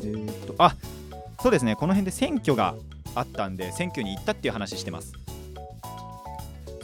[0.02, 0.76] えー、っとあ
[1.42, 1.76] そうですね。
[1.76, 2.76] この辺で選挙が
[3.20, 5.14] あったんで選挙に行ったっていう話してます。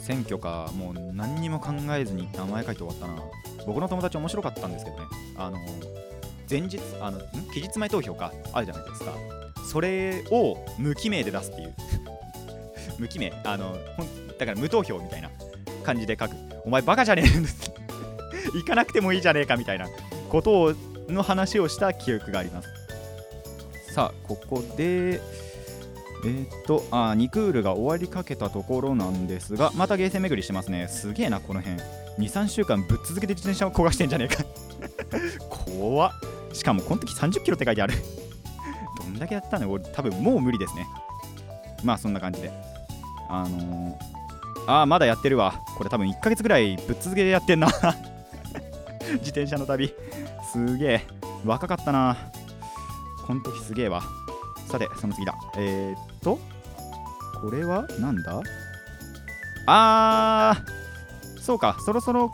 [0.00, 3.14] 選挙かもう何にも考えずに名前書いて終わったな。
[3.66, 5.02] 僕の友達面白かったんですけどね。
[5.36, 5.58] あの
[6.50, 7.20] 前日あの
[7.52, 9.14] 期日前投票かあるじゃないですか。
[9.64, 11.74] それを無記名で出すっていう。
[12.98, 13.32] 無記名？
[13.44, 13.76] あの
[14.38, 15.30] だから無投票みたいな
[15.82, 16.36] 感じで書く。
[16.64, 17.70] お前バカじゃねえんです
[18.54, 19.88] 行かなくてもいいじゃねえかみたいな。
[20.28, 20.74] ことを
[21.08, 22.68] の話をした記憶があります。
[23.92, 25.20] さあここで
[26.24, 30.88] えーっとあ2クールが終わりかけたところなんですがまたゲーセン巡りしてますね。
[30.88, 31.80] すげえなこの辺。
[32.18, 34.44] 23週間ぶっ続けて自転車を焦がしてんじゃねえか。
[35.48, 36.12] 怖っ。
[36.52, 37.94] しかもこの時30キロって書いてある。
[38.98, 39.70] どんだけやったの？
[39.70, 40.86] 俺多分もう無理ですね。
[41.82, 42.52] まあそんな感じで。
[43.28, 45.60] あのー、あまだやってるわ。
[45.76, 47.68] これ多分1ヶ月ぐらいぶっ続けでやってんな。
[49.14, 49.92] 自転車の旅。
[50.52, 51.06] すげえ。
[51.44, 52.16] 若かったな。
[53.26, 54.02] この時すげえわ。
[54.70, 55.34] さてその次だ。
[55.56, 56.38] えー、っと
[57.40, 58.40] これはなんだ？
[59.66, 61.76] あーそうか。
[61.84, 62.32] そろそろ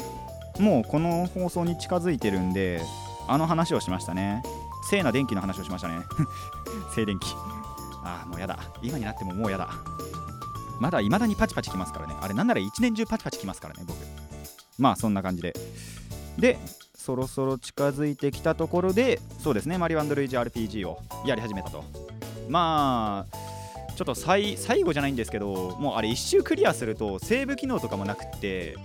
[0.59, 2.81] もうこの放送に近づいてるんで
[3.29, 4.43] あの話をしましたね。
[4.89, 6.01] 聖な電気の話をしましたね。
[6.95, 7.35] 静電気。
[8.05, 8.59] あーもうやだ。
[8.83, 9.69] 今になってももうやだ。
[10.81, 12.15] まだ未だにパチパチきますからね。
[12.21, 13.99] あれなんなら一年中パチパチきますからね僕。
[14.79, 15.55] まあそんな感じで。
[16.39, 16.59] で
[16.95, 19.77] そろそろ近づいてきたところでそうですね。
[19.79, 21.85] マリオルイージ RPG をやり始めたと。
[22.51, 23.37] まあ
[23.97, 28.77] ちょっと最最後じゃないんですけどもうあれ1周クリアするとセーブ機能とかもなくって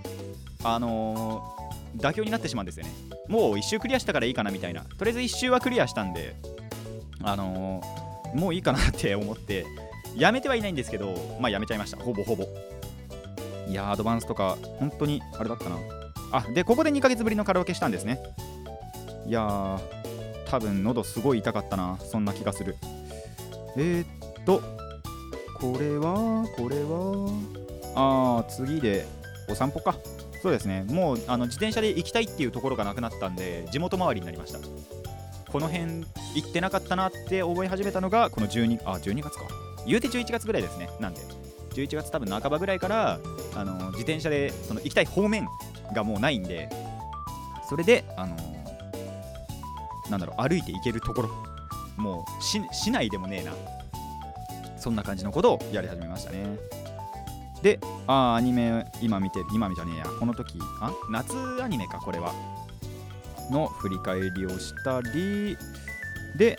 [0.62, 1.56] あのー
[1.96, 2.92] 妥協になってしまうんですよね。
[3.26, 4.82] もう1周クリアしたからいいかなみたいな。
[4.82, 6.36] とりあえず1周はクリアしたんで
[7.22, 9.64] あのーもういいかなって思って
[10.14, 11.96] やめてはいないんですけどまあやめちゃいました。
[11.96, 12.44] ほぼほぼ。
[13.66, 15.78] いやアドバンスとか本当にあれだったな。
[16.32, 18.20] あでここで2ヶ月ぶりのカラオケしたんですね。
[19.26, 19.80] いやー
[20.50, 21.98] 多分喉すごい痛かったな。
[21.98, 22.76] そんな気がする。
[23.76, 24.62] えー、っと
[25.58, 27.30] これはこれは
[27.94, 29.06] あー次で
[29.48, 29.96] お散歩か。
[30.42, 30.84] そうですね。
[30.88, 34.58] もうあの自転車で行きたいっていうところがなくなったんで地元回りになりました。
[35.50, 39.44] この辺行ってなかったなって思い始めたのがこの12あ12月か。
[39.86, 40.90] 言うて11月ぐらいですね。
[41.00, 41.20] なんで。
[41.76, 43.20] 11月多分半ばぐらいから
[43.54, 45.46] あの自転車でその行きたい方面
[45.94, 46.70] がもうないんで
[47.68, 48.34] それであの
[50.10, 51.45] なんだろう歩いて行けるところ。
[51.96, 53.52] もう市市内でもねえな。
[54.78, 56.56] そんな感じのことをやり始めましたね。
[57.62, 60.04] であアニメ今見て今見じゃねえや。
[60.04, 60.92] この時あ？
[61.10, 62.32] 夏アニメかこれは。
[63.50, 65.56] の振り返りをしたり
[66.36, 66.58] で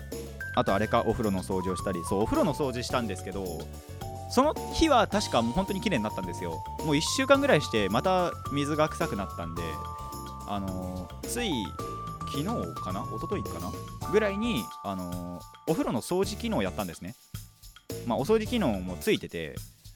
[0.56, 2.04] あとあれかお風呂の掃除をしたり。
[2.06, 3.46] そうお風呂の掃除したんですけど
[4.30, 6.64] その日は確かもう本当に綺麗になったんですよ。
[6.80, 9.62] もう1週間ぐらいしてまた水が臭くなったんで
[10.48, 11.52] あのーつい
[12.28, 12.46] 昨日
[12.82, 13.02] かな？
[13.02, 13.72] 一昨日かな？
[14.12, 17.16] ぐらいにあのーお風呂の掃除機能をやったんですね。
[18.06, 19.56] まあお掃除機能もついてて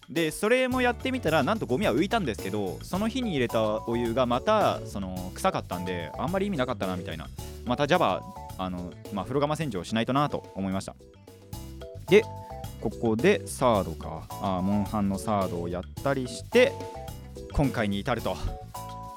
[0.09, 7.27] でそれもやってみたらなんとゴミは浮いたんですけどその日に入れたお湯がまたその臭かったんであんまり意味なかったなみたいな。
[7.65, 8.21] また Java
[8.57, 10.95] あの、まあ、風呂釜洗浄しないとなと思いました。
[12.09, 12.23] で
[12.81, 14.23] ここでサードか。
[14.41, 16.73] あモンハンのサードをやったりして
[17.53, 18.35] 今回に至ると。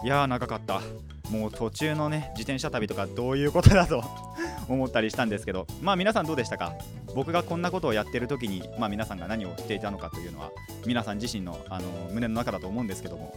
[0.05, 0.81] いやー長かった。
[1.30, 4.04] もう途中のね自転車旅とかどういうことだと
[4.68, 6.72] 思ったりしたんですけどまあ皆さんどうでしたか？
[7.14, 10.50] 僕がこんなことをやってる時にまあ皆さんが何をしていたのかというのは
[10.87, 13.34] 皆さん自身のあの胸の中だと思うんですけども。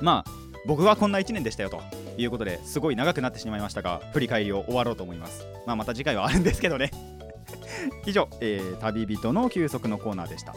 [0.00, 0.30] まあ
[0.66, 1.80] 僕はこんな1年でしたよと
[2.16, 5.44] いうことですごい長くなってしまいましたが振り返りを終わろうと思います。
[5.66, 6.90] まあまた次回はあるんですけどね。
[8.06, 10.54] 以上、えー旅人の休息のコーナーでした。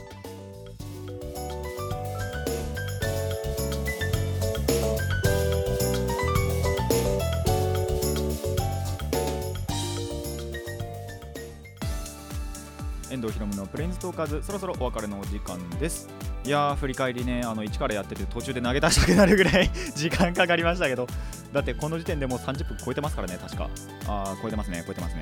[13.16, 16.10] 遠藤ひろむのプレインズトーカーズそろそろお別れのお時間です。
[16.44, 21.08] いやー振り返りねあの1からやってて途中で投げ出したくなるぐらい 時間かかりましたけど。
[21.54, 23.70] だってこの時点でもう30分超えてますからね確か。
[24.08, 25.22] あー超えてますね超えてますね。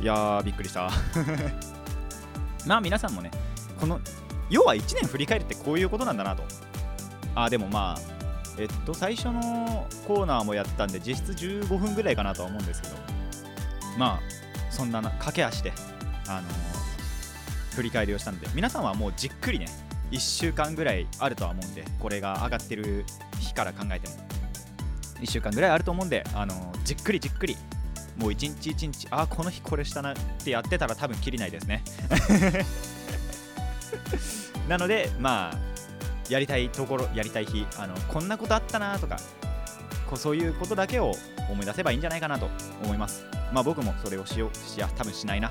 [0.00, 0.88] いやーびっくりした。
[2.64, 3.32] まあ皆さんもね
[3.80, 4.00] この
[4.48, 6.44] 要は1年振り返るってこういうことなんだなと。
[7.34, 8.00] あでもまあ
[8.56, 12.94] えっと最初のコーナーもやったんで実質15分ぐらいかなとは思うんですけど。
[13.98, 15.72] まあそんなな駆け足で
[16.28, 16.80] あのー
[17.80, 19.66] 振り返りをしたので皆さんはもうじっくりね
[20.10, 23.06] 1週間ぐらいあるとは思うんでこれが上がってる
[23.38, 24.14] 日から考えても。
[25.20, 27.54] 1週間ぐらいあると思うんで、あのじっくりじっくり
[28.16, 31.82] もう一日一日あーこの日これしたなってやってたら多分きりないですね。
[34.68, 35.58] なのでまあ
[36.30, 39.18] やりたいところやりたい日あのこんなことあったなとか
[40.06, 41.12] こうそういうことだけを
[41.50, 42.48] 思い出せばいいんじゃないかなと
[42.82, 43.24] 思います。
[43.52, 45.50] まあ僕もそれをしようしや多分しないな。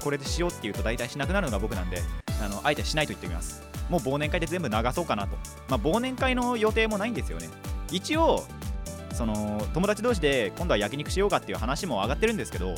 [0.00, 2.02] これでしようっていうと大体しなくなるのが僕なんで
[2.42, 3.62] あのあえてしないと言ってみます。
[3.88, 5.36] もう忘年会で全部流そうかなと。
[5.68, 7.48] まあ忘年会の予定もないんですよね。
[7.90, 8.44] 一応
[9.12, 12.74] その友達同士で今度は焼肉しようかっていう話も上がってるんですけど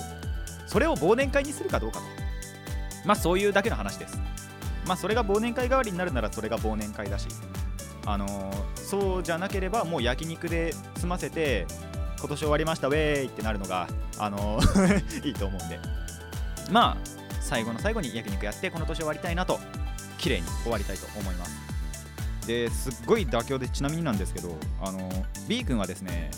[0.66, 2.04] それを忘年会にするかどうかと。
[3.04, 4.18] まあそういうだけの話です。
[4.86, 7.28] まあそれが忘年会代わりになるならそれが忘年会だし。
[8.04, 11.66] あのーそうじゃなければもう焼肉で済ませて
[12.18, 16.01] 今年終わりましたウェーイってなるのがあのー いいと思うんで。
[16.70, 16.96] まあ
[17.40, 19.58] 最後の最後に焼肉やってこの年終わりたいなと
[20.18, 21.62] 綺麗に終わりたいと思います。
[22.46, 25.08] ですっごい妥協でちなみになんですけどあの
[25.48, 26.30] B 君はですね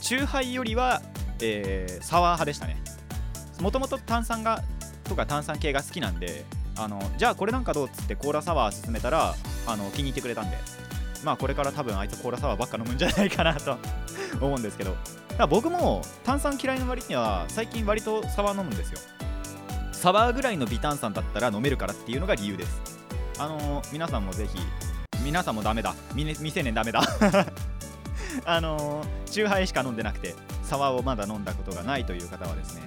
[0.00, 1.00] チューハイよりは、
[1.40, 2.76] えーサワー派でしたね。
[3.60, 4.62] もともと炭酸が
[5.04, 6.44] とか炭酸系が好きなんで
[6.76, 9.34] あのじゃあこれなんかどうっつってコーラサワー勧めたら
[9.66, 10.56] あの気に入ってくれたんで
[11.22, 13.78] まあこれから多分あいつコーラサワーばっか飲むんじゃないかなと
[14.40, 14.96] 思うんですけど。
[15.48, 19.00] 僕も炭酸嫌いの割には最近割とサワー飲むんですよ。
[20.04, 23.00] サワーぐらいの微炭酸だったら飲めるからっていうのが理由です。
[23.38, 24.58] あのー皆さんもぜひ
[25.24, 25.94] 皆さんもダメだ。
[26.14, 27.00] み未成年ダメだ。
[28.44, 32.82] あのー、チューハイしか飲んでなくてサワーをまだ飲んだことがないという方はですね。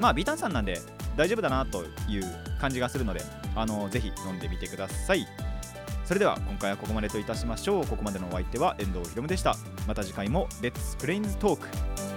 [0.00, 0.80] まあ微炭酸なんで
[1.16, 2.24] 大丈夫だなという
[2.58, 3.20] 感じがするので
[3.54, 5.28] あのーぜひ飲んでみてください。
[6.06, 7.86] それでは今回はここまでといたしましょう。
[7.86, 9.54] ここまでのお相手は遠藤ひろむでした。
[9.86, 12.13] また次回もレッツプレインズトーク